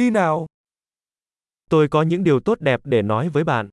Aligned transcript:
Đi 0.00 0.10
nào. 0.10 0.46
Tôi 1.70 1.88
có 1.88 2.02
những 2.02 2.24
điều 2.24 2.40
tốt 2.40 2.60
đẹp 2.60 2.80
để 2.84 3.02
nói 3.02 3.28
với 3.28 3.44
bạn. 3.44 3.68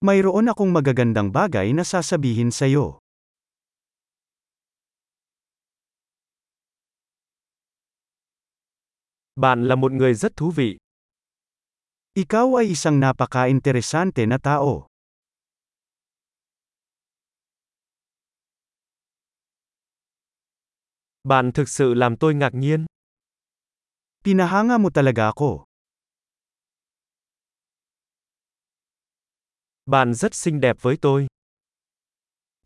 Mayroon 0.00 0.46
akong 0.46 0.72
magagandang 0.72 1.32
bagay 1.32 1.72
na 1.72 1.84
sasabihin 1.84 2.48
sa'yo. 2.48 2.98
Bạn 9.36 9.68
là 9.68 9.74
một 9.74 9.92
người 9.92 10.14
rất 10.14 10.36
thú 10.36 10.50
vị. 10.50 10.78
Ikaw 12.14 12.58
ay 12.58 12.66
isang 12.66 13.00
napaka-interesante 13.00 14.26
na 14.26 14.38
tao. 14.38 14.86
Bạn 21.24 21.52
thực 21.52 21.68
sự 21.68 21.94
làm 21.94 22.16
tôi 22.16 22.34
ngạc 22.34 22.54
nhiên. 22.54 22.86
Pinahanga 24.26 24.74
mo 24.74 24.90
talaga 24.90 25.30
ako. 25.30 25.70
Bạn 29.86 30.14
rất 30.14 30.34
xinh 30.34 30.60
đẹp 30.60 30.76
với 30.82 30.96
tôi. 30.96 31.26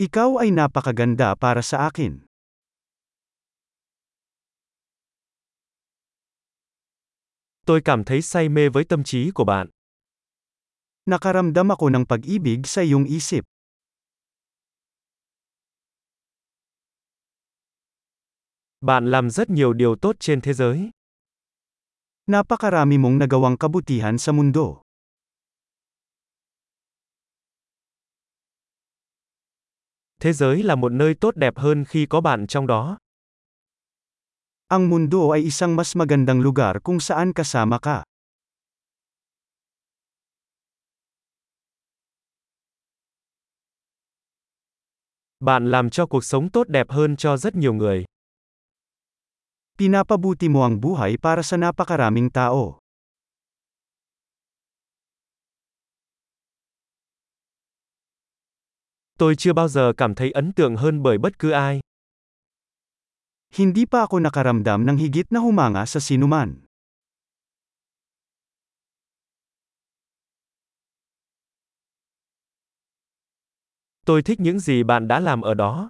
Ikaw 0.00 0.40
ay 0.40 0.50
napakaganda 0.50 1.36
para 1.36 1.60
sa 1.62 1.78
akin. 1.92 2.24
Tôi 7.66 7.80
cảm 7.84 8.04
thấy 8.04 8.22
say 8.22 8.48
mê 8.48 8.68
với 8.68 8.84
tâm 8.84 9.04
trí 9.04 9.30
của 9.30 9.44
bạn. 9.44 9.68
Nakaramdam 11.06 11.68
ako 11.68 11.86
ng 11.92 12.04
pag-ibig 12.08 12.64
sa 12.64 12.80
iyong 12.80 13.04
isip. 13.04 13.44
Bạn 18.80 19.10
làm 19.10 19.30
rất 19.30 19.50
nhiều 19.50 19.72
điều 19.72 19.96
tốt 19.96 20.16
trên 20.20 20.40
thế 20.40 20.52
giới. 20.52 20.90
Napakarami 22.30 22.94
mong 22.94 23.18
nagawang 23.18 23.58
kabutihan 23.58 24.14
sa 24.14 24.30
mundo. 24.30 24.86
Thế 30.20 30.32
giới 30.32 30.62
là 30.62 30.74
một 30.74 30.92
nơi 30.92 31.14
tốt 31.14 31.36
đẹp 31.36 31.58
hơn 31.58 31.84
khi 31.84 32.06
có 32.06 32.20
bạn 32.20 32.46
trong 32.46 32.66
đó. 32.66 32.98
Ang 34.68 34.86
mundo 34.90 35.34
ay 35.34 35.42
isang 35.42 35.74
mas 35.76 35.96
magandang 35.98 36.38
lugar 36.40 36.76
kung 36.82 37.00
saan 37.00 37.34
kasama 37.34 37.78
ka. 37.82 38.06
Bạn 45.40 45.70
làm 45.70 45.90
cho 45.90 46.06
cuộc 46.06 46.24
sống 46.24 46.50
tốt 46.50 46.68
đẹp 46.68 46.90
hơn 46.90 47.16
cho 47.16 47.36
rất 47.36 47.54
nhiều 47.54 47.74
người. 47.74 48.04
Pinapabuti 49.80 50.44
mo 50.52 50.60
ang 50.60 50.76
buhay 50.76 51.16
para 51.16 51.40
sa 51.40 51.56
napakaraming 51.56 52.28
tao. 52.28 52.84
Tôi 59.16 59.36
chưa 59.40 59.52
bao 59.56 59.68
giờ 59.68 59.92
cảm 59.96 60.14
thấy 60.14 60.30
ấn 60.30 60.52
tượng 60.52 60.76
hơn 60.76 61.02
bởi 61.02 61.18
bất 61.18 61.38
cứ 61.38 61.50
ai. 61.50 61.80
Hindi 63.56 63.88
pa 63.88 64.04
ako 64.04 64.20
nakaramdam 64.20 64.84
ng 64.84 64.96
higit 65.00 65.32
na 65.32 65.40
humanga 65.40 65.88
sa 65.88 66.00
sinuman. 66.00 66.68
Tôi 74.04 74.22
thích 74.22 74.40
những 74.40 74.60
gì 74.60 74.82
bạn 74.82 75.08
đã 75.08 75.20
làm 75.20 75.40
ở 75.40 75.54
đó. 75.54 75.88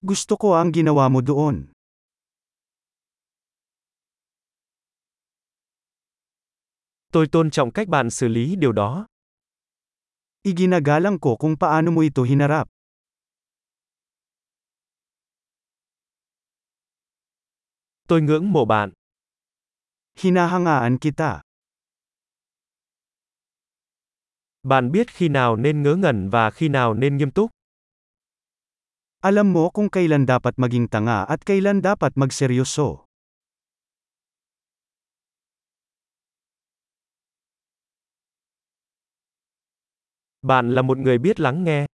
Gusto 0.00 0.36
ko 0.36 0.56
ang 0.56 0.72
ginawa 0.72 1.12
mo 1.12 1.20
doon. 1.20 1.75
Tôi 7.12 7.26
tôn 7.32 7.50
trọng 7.50 7.70
cách 7.70 7.88
bạn 7.88 8.10
xử 8.10 8.28
lý 8.28 8.56
điều 8.56 8.72
đó. 8.72 9.06
Iginagalang 10.42 11.18
ko 11.18 11.36
kung 11.36 11.56
paano 11.58 11.90
mo 11.90 12.00
ito 12.02 12.22
hinarap. 12.22 12.68
Tôi 18.08 18.22
ngưỡng 18.22 18.52
mộ 18.52 18.64
bạn. 18.64 18.92
Hinahangaan 20.18 20.98
kita. 20.98 21.42
Bạn 24.62 24.92
biết 24.92 25.10
khi 25.10 25.28
nào 25.28 25.56
nên 25.56 25.82
ngớ 25.82 25.94
ngẩn 25.94 26.30
và 26.30 26.50
khi 26.50 26.68
nào 26.68 26.94
nên 26.94 27.16
nghiêm 27.16 27.30
túc. 27.30 27.50
Alam 29.20 29.52
mo 29.52 29.70
kung 29.74 29.90
kailan 29.90 30.26
dapat 30.26 30.54
maging 30.56 30.88
tanga 30.88 31.24
at 31.24 31.46
kailan 31.46 31.82
dapat 31.82 32.12
magseryoso. 32.14 33.05
Bạn 40.46 40.74
là 40.74 40.82
một 40.82 40.98
người 40.98 41.18
biết 41.18 41.40
lắng 41.40 41.64
nghe. 41.64 41.86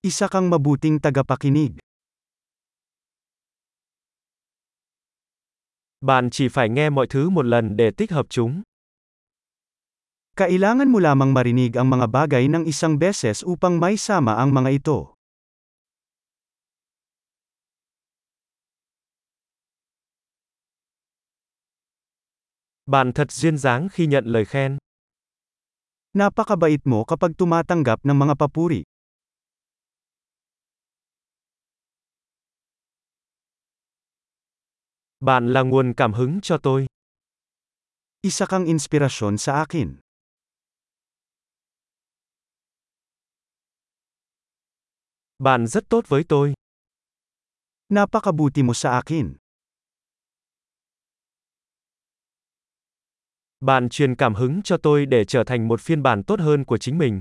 Isa 0.00 0.28
kang 0.28 0.50
mabuting 0.50 0.98
tagapakinig. 1.00 1.70
Bạn 6.00 6.30
chỉ 6.30 6.48
phải 6.48 6.68
nghe 6.68 6.90
mọi 6.90 7.06
thứ 7.06 7.30
một 7.30 7.42
lần 7.42 7.76
để 7.76 7.90
tích 7.90 8.10
hợp 8.10 8.26
chúng. 8.28 8.62
Kailangan 10.36 10.92
mo 10.92 10.98
lamang 10.98 11.34
marinig 11.34 11.74
ang 11.74 11.90
mga 11.90 12.06
bagay 12.06 12.46
ng 12.46 12.62
isang 12.64 12.98
beses 12.98 13.42
upang 13.42 13.80
maisama 13.82 14.38
ang 14.38 14.54
mga 14.54 14.70
ito. 14.78 15.18
Bạn 22.86 23.12
thật 23.12 23.32
duyên 23.32 23.58
dáng 23.58 23.88
khi 23.88 24.06
nhận 24.06 24.24
lời 24.26 24.44
khen. 24.44 24.78
Napakabait 26.16 26.80
mo 26.88 27.04
kapag 27.04 27.36
tumatanggap 27.36 28.00
ng 28.00 28.16
mga 28.16 28.40
papuri. 28.40 28.80
Bạn 35.20 35.52
là 35.52 35.62
nguồn 35.62 35.92
cảm 35.92 36.12
hứng 36.12 36.40
cho 36.40 36.56
tôi. 36.56 36.86
Isa 38.24 38.48
kang 38.48 38.64
inspirasyon 38.64 39.36
sa 39.36 39.60
akin. 39.60 40.00
Bạn 45.38 45.66
rất 45.66 45.84
tốt 45.88 46.08
với 46.08 46.24
tôi. 46.24 46.54
Napakabuti 47.92 48.62
mo 48.64 48.72
sa 48.72 48.96
akin. 49.04 49.45
Bạn 53.60 53.88
truyền 53.88 54.14
cảm 54.14 54.34
hứng 54.34 54.62
cho 54.62 54.76
tôi 54.76 55.06
để 55.06 55.24
trở 55.24 55.44
thành 55.44 55.68
một 55.68 55.80
phiên 55.80 56.02
bản 56.02 56.22
tốt 56.22 56.40
hơn 56.40 56.64
của 56.64 56.78
chính 56.78 56.98
mình. 56.98 57.20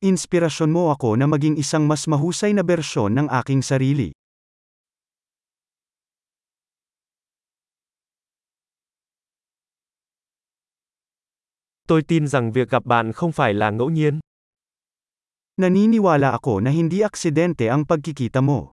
Inspirasyon 0.00 0.70
mo 0.70 0.88
ako 0.88 1.16
na 1.16 1.26
maging 1.26 1.56
isang 1.56 1.88
mas 1.88 2.08
mahusay 2.08 2.52
na 2.52 2.62
bersyon 2.62 3.14
ng 3.14 3.28
aking 3.28 3.62
sarili. 3.62 4.12
Tôi 11.88 12.02
tin 12.02 12.26
rằng 12.26 12.52
việc 12.52 12.70
gặp 12.70 12.84
bạn 12.84 13.12
không 13.12 13.32
phải 13.32 13.54
là 13.54 13.70
ngẫu 13.70 13.90
nhiên. 13.90 14.20
Naniniwala 15.60 16.30
ako 16.30 16.60
na 16.60 16.70
hindi 16.70 17.00
aksidente 17.00 17.68
ang 17.68 17.84
pagkikita 17.84 18.40
mo. 18.40 18.73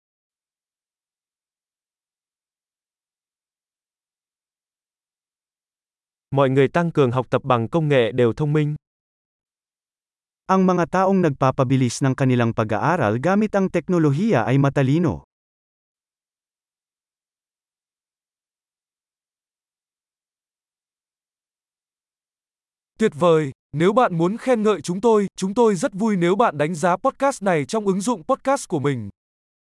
Mọi 6.31 6.49
người 6.49 6.67
tăng 6.67 6.91
cường 6.91 7.11
học 7.11 7.29
tập 7.29 7.41
bằng 7.43 7.67
công 7.67 7.87
nghệ 7.87 8.11
đều 8.11 8.33
thông 8.33 8.53
minh. 8.53 8.75
Ang 10.47 10.67
mga 10.67 10.85
taong 10.91 11.21
nagpapabilis 11.23 12.03
ng 12.03 12.15
kanilang 12.15 12.51
pag-aaral 12.51 13.15
gamit 13.23 13.55
ang 13.55 13.71
teknolohiya 13.71 14.43
ay 14.43 14.59
matalino. 14.59 15.23
Tuyệt 22.99 23.11
vời! 23.15 23.51
Nếu 23.71 23.93
bạn 23.93 24.17
muốn 24.17 24.37
khen 24.37 24.63
ngợi 24.63 24.81
chúng 24.81 25.01
tôi, 25.01 25.27
chúng 25.35 25.53
tôi 25.53 25.75
rất 25.75 25.93
vui 25.93 26.15
nếu 26.15 26.35
bạn 26.35 26.57
đánh 26.57 26.75
giá 26.75 26.97
podcast 26.97 27.43
này 27.43 27.65
trong 27.65 27.85
ứng 27.85 28.01
dụng 28.01 28.23
podcast 28.23 28.67
của 28.67 28.79
mình. 28.79 29.09